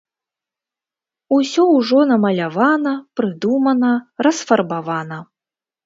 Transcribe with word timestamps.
Усё 1.37 1.67
ўжо 1.77 1.99
намалявана, 2.13 2.97
прыдумана, 3.21 3.95
расфарбавана. 4.27 5.25